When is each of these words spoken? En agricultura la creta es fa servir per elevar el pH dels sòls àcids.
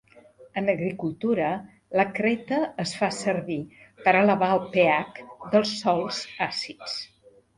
En 0.59 0.69
agricultura 0.71 1.49
la 1.99 2.05
creta 2.19 2.61
es 2.85 2.93
fa 3.01 3.09
servir 3.17 3.59
per 4.07 4.15
elevar 4.23 4.49
el 4.55 4.65
pH 4.73 5.23
dels 5.55 5.77
sòls 5.83 6.23
àcids. 6.47 6.97